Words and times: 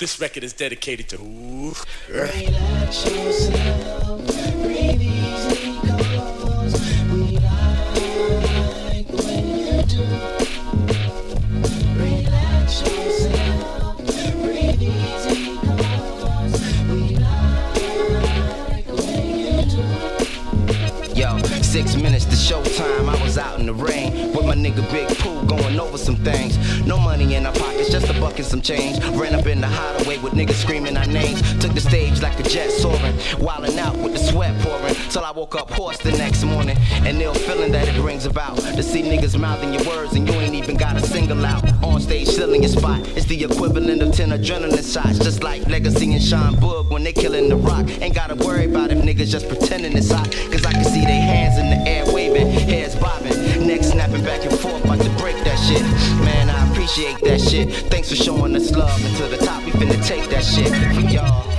This 0.00 0.18
record 0.18 0.42
is 0.44 0.54
dedicated 0.54 1.10
to. 1.10 1.18
Relax 2.08 3.04
yourself, 3.04 4.26
breathe 4.62 4.98
we 7.12 7.36
like 7.36 9.08
when 9.12 9.44
you 9.58 9.82
do. 9.82 10.04
Relax 12.00 12.80
yourself, 12.80 13.96
breathe 14.42 14.80
we 16.88 17.16
like 17.18 18.88
when 18.88 19.26
you 19.38 19.60
do. 19.68 19.84
Yo, 21.14 21.28
six 21.60 21.94
minutes 21.96 22.24
to 22.24 22.36
showtime. 22.36 23.06
I 23.06 23.22
was 23.22 23.36
out 23.36 23.60
in 23.60 23.66
the 23.66 23.74
rain 23.74 24.32
with 24.32 24.46
my 24.46 24.54
nigga 24.54 24.82
Big 24.90 25.08
Pooh 25.18 25.46
going 25.46 25.78
over 25.78 25.98
some 25.98 26.16
things. 26.16 26.56
No 26.86 26.98
money 26.98 27.34
in 27.34 27.44
our 27.44 27.52
pockets, 27.52 27.69
and 28.40 28.48
some 28.48 28.62
change. 28.62 28.98
Ran 29.20 29.34
up 29.34 29.46
in 29.46 29.60
the 29.60 29.66
hideaway 29.66 30.18
with 30.18 30.32
niggas 30.32 30.60
screaming 30.62 30.96
our 30.96 31.06
names. 31.06 31.40
Took 31.58 31.74
the 31.74 31.80
stage 31.80 32.22
like 32.22 32.38
a 32.40 32.42
jet 32.42 32.70
soaring, 32.70 33.14
wildin' 33.36 33.76
out 33.76 33.96
with 33.98 34.14
the 34.14 34.18
sweat 34.18 34.58
pouring. 34.62 34.94
Till 35.10 35.24
I 35.24 35.30
woke 35.30 35.54
up 35.54 35.70
hoarse 35.70 35.98
the 35.98 36.12
next 36.12 36.44
morning. 36.44 36.76
And 37.06 37.20
ill 37.20 37.34
feeling 37.34 37.70
that 37.72 37.86
it 37.86 38.00
brings 38.00 38.24
about. 38.24 38.56
To 38.56 38.82
see 38.82 39.02
niggas 39.02 39.38
mouthing 39.38 39.74
your 39.74 39.84
words 39.84 40.14
and 40.14 40.26
you 40.26 40.34
ain't 40.34 40.54
even 40.54 40.76
got 40.76 40.96
a 40.96 41.02
single 41.06 41.44
out. 41.44 41.62
On 41.84 42.00
stage, 42.00 42.28
filling 42.34 42.62
your 42.62 42.72
spot. 42.72 43.00
It's 43.16 43.26
the 43.26 43.44
equivalent 43.44 44.02
of 44.02 44.14
10 44.14 44.30
adrenaline 44.30 44.92
shots. 44.92 45.18
Just 45.18 45.42
like 45.42 45.66
Legacy 45.68 46.12
and 46.12 46.22
Sean 46.22 46.54
Boog 46.54 46.90
when 46.90 47.04
they 47.04 47.12
killing 47.12 47.48
the 47.50 47.56
rock. 47.56 47.86
Ain't 48.00 48.14
gotta 48.14 48.36
worry 48.36 48.64
about 48.64 48.90
if 48.90 48.98
niggas 48.98 49.30
just 49.30 49.48
pretending 49.48 49.96
it's 49.96 50.10
hot. 50.10 50.30
Cause 50.50 50.64
I 50.64 50.72
can 50.72 50.84
see 50.84 51.04
their 51.04 51.19
appreciate 56.90 57.20
that 57.20 57.40
shit. 57.40 57.68
Thanks 57.90 58.08
for 58.08 58.16
showing 58.16 58.56
us 58.56 58.70
love. 58.72 59.04
And 59.04 59.16
to 59.16 59.28
the 59.28 59.36
top, 59.36 59.64
we 59.64 59.70
finna 59.72 60.04
take 60.06 60.28
that 60.30 60.44
shit. 60.44 60.68
For 60.68 61.08
y'all, 61.12 61.49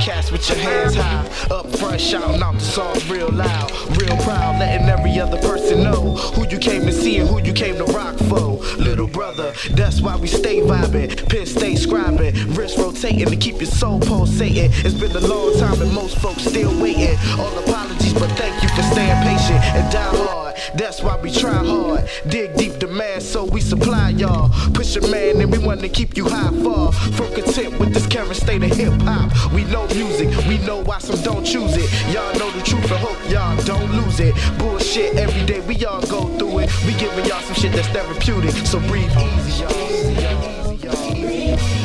cats 0.00 0.30
with 0.30 0.48
your 0.48 0.58
hands 0.58 0.94
high, 0.94 1.26
up 1.50 1.66
front 1.76 2.00
shouting 2.00 2.42
out 2.42 2.54
the 2.54 2.60
songs 2.60 3.08
real 3.10 3.30
loud, 3.30 3.70
real 4.00 4.16
proud, 4.18 4.58
letting 4.60 4.88
every 4.88 5.18
other 5.18 5.38
person 5.38 5.82
know 5.82 6.14
who 6.34 6.46
you 6.48 6.58
came 6.58 6.82
to 6.82 6.92
see 6.92 7.18
and 7.18 7.28
who 7.28 7.42
you 7.42 7.52
came 7.52 7.76
to 7.76 7.84
rock 7.84 8.16
for. 8.28 8.58
Little 8.78 9.08
brother, 9.08 9.52
that's 9.72 10.00
why 10.00 10.16
we 10.16 10.28
stay 10.28 10.60
vibing, 10.60 11.28
pen 11.28 11.46
stay 11.46 11.74
scribing, 11.74 12.56
wrist 12.56 12.78
rotating 12.78 13.26
to 13.26 13.36
keep 13.36 13.56
your 13.56 13.70
soul 13.70 14.00
pulsating. 14.00 14.70
It's 14.84 14.94
been 14.94 15.14
a 15.16 15.26
long 15.26 15.58
time 15.58 15.80
and 15.82 15.92
most 15.92 16.18
folks 16.18 16.44
still 16.44 16.70
waiting. 16.80 17.16
All 17.38 17.58
apologies, 17.58 18.14
but 18.14 18.30
thank 18.32 18.62
you 18.62 18.68
for 18.70 18.82
staying 18.82 19.22
patient 19.22 19.60
and 19.74 19.92
die 19.92 20.16
hard. 20.16 20.56
That's 20.74 21.02
why 21.02 21.16
we 21.20 21.30
try 21.30 21.64
hard, 21.64 22.08
dig 22.28 22.56
deep 22.56 22.67
man, 22.98 23.20
so 23.20 23.44
we 23.44 23.60
supply 23.60 24.10
y'all. 24.10 24.50
Push 24.74 24.96
a 24.96 25.00
man, 25.08 25.40
and 25.40 25.50
we 25.50 25.58
want 25.58 25.80
to 25.80 25.88
keep 25.88 26.16
you 26.16 26.28
high 26.28 26.52
far 26.64 26.92
from 26.92 27.32
content 27.32 27.78
with 27.78 27.94
this 27.94 28.06
current 28.06 28.34
state 28.34 28.62
of 28.62 28.76
hip 28.76 28.92
hop. 29.02 29.30
We 29.52 29.64
know 29.64 29.86
music, 29.94 30.28
we 30.48 30.58
know 30.66 30.82
why 30.82 30.98
some 30.98 31.22
don't 31.22 31.44
choose 31.44 31.76
it. 31.76 31.88
Y'all 32.12 32.34
know 32.38 32.50
the 32.50 32.62
truth 32.62 32.90
and 32.90 32.98
hope 32.98 33.30
y'all 33.30 33.56
don't 33.64 33.90
lose 33.92 34.18
it. 34.18 34.34
Bullshit 34.58 35.14
every 35.14 35.46
day, 35.46 35.60
we 35.60 35.84
all 35.86 36.02
go 36.08 36.26
through 36.38 36.58
it. 36.60 36.84
We 36.84 36.92
giving 36.94 37.24
y'all 37.24 37.40
some 37.42 37.54
shit 37.54 37.72
that's 37.72 37.88
therapeutic, 37.88 38.54
so 38.66 38.80
breathe 38.80 39.10
easy, 39.10 39.62
y'all. 39.62 39.72
Easy, 39.72 40.22
y'all. 40.22 40.72
Easy, 40.72 41.66
y'all. 41.66 41.77